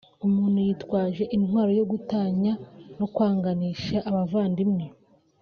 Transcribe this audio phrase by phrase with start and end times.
[0.25, 2.51] umuntu yitwaje intwaro yo gutanya
[2.97, 4.85] no kwanganisha abavandimwe